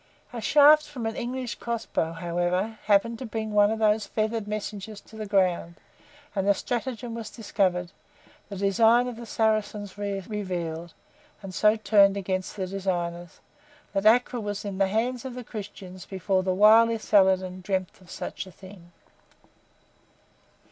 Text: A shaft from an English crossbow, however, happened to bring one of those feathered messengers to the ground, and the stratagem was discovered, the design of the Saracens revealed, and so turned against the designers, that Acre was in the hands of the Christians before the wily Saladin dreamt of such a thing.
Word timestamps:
A 0.33 0.41
shaft 0.41 0.87
from 0.87 1.05
an 1.05 1.15
English 1.15 1.53
crossbow, 1.59 2.13
however, 2.13 2.79
happened 2.85 3.19
to 3.19 3.25
bring 3.27 3.51
one 3.51 3.69
of 3.69 3.77
those 3.77 4.07
feathered 4.07 4.47
messengers 4.47 4.99
to 5.01 5.15
the 5.15 5.27
ground, 5.27 5.75
and 6.35 6.47
the 6.47 6.55
stratagem 6.55 7.13
was 7.13 7.29
discovered, 7.29 7.91
the 8.49 8.55
design 8.55 9.07
of 9.07 9.15
the 9.15 9.27
Saracens 9.27 9.99
revealed, 9.99 10.95
and 11.43 11.53
so 11.53 11.75
turned 11.75 12.17
against 12.17 12.55
the 12.55 12.65
designers, 12.65 13.41
that 13.93 14.07
Acre 14.07 14.39
was 14.39 14.65
in 14.65 14.79
the 14.79 14.87
hands 14.87 15.23
of 15.23 15.35
the 15.35 15.43
Christians 15.43 16.07
before 16.07 16.41
the 16.41 16.51
wily 16.51 16.97
Saladin 16.97 17.61
dreamt 17.61 18.01
of 18.01 18.09
such 18.09 18.47
a 18.47 18.51
thing. 18.51 18.91